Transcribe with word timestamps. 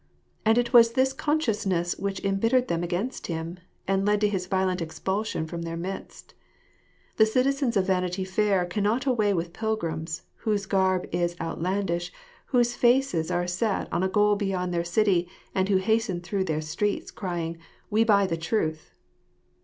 And 0.45 0.57
it 0.57 0.73
was 0.73 0.93
this 0.93 1.13
consciousness 1.13 1.95
which 1.95 2.25
embittered 2.25 2.69
them 2.69 2.81
against 2.81 3.27
him, 3.27 3.59
and 3.87 4.03
led 4.03 4.19
to 4.21 4.27
his 4.27 4.47
violent 4.47 4.81
expulsion 4.81 5.45
from 5.45 5.61
their 5.61 5.77
midst. 5.77 6.33
The 7.17 7.27
citizens 7.27 7.77
of 7.77 7.85
Vanity 7.85 8.25
Fair 8.25 8.65
cannot 8.65 9.05
away 9.05 9.31
with 9.35 9.53
pilgrims, 9.53 10.23
whose 10.37 10.65
garb 10.65 11.07
is 11.11 11.35
outlandish, 11.39 12.11
whose 12.47 12.73
faces 12.75 13.29
are 13.29 13.45
set 13.45 13.93
on 13.93 14.01
a 14.01 14.09
goal 14.09 14.35
beyond 14.35 14.73
their 14.73 14.83
city, 14.83 15.27
and 15.53 15.69
who 15.69 15.77
hasten 15.77 16.19
through 16.19 16.45
their 16.45 16.61
streets, 16.61 17.11
crying," 17.11 17.59
We 17.91 18.03
buy 18.03 18.25
the 18.25 18.37
truth." 18.37 18.95